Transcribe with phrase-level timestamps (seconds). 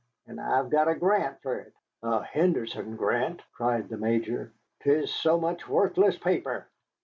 [0.25, 5.39] And I've got a grant fer it." "A Henderson grant!" cried the Major; "'tis so
[5.39, 6.65] much worthless paper."